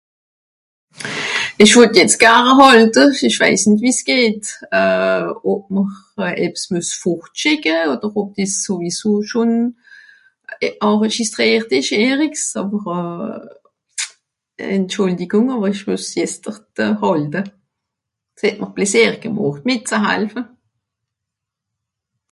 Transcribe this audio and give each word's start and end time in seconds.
Esch 1.63 1.75
wott 1.77 1.95
jetzt 2.01 2.21
gare 2.25 2.53
hàlte 2.59 3.01
esch 3.27 3.39
weiss 3.43 3.63
nìt 3.67 3.83
wie's 3.85 4.01
geht 4.09 4.45
euhh 4.81 5.25
ob 5.51 5.63
m'r 5.75 5.91
e 6.29 6.31
ebs 6.45 6.63
müess 6.71 6.89
fortschìcke 7.03 7.77
oder 7.93 8.09
ob 8.21 8.29
des 8.39 8.51
sowieso 8.69 9.11
schon 9.29 9.51
enregistriert 10.89 11.69
esch 11.79 11.91
i 11.97 12.01
érix 12.11 12.35
àwer 12.63 12.85
euh 12.97 14.75
entschuldigung 14.79 15.47
àwer 15.55 15.71
esch 15.73 15.85
müess 15.91 16.07
jetztert 16.23 16.75
euh 16.87 16.93
hàlte 17.05 17.41
s 18.37 18.41
het 18.49 18.57
mr 18.61 18.73
plaisiert 18.75 19.19
gemocht 19.27 19.61
mìtzehalfe 19.71 20.41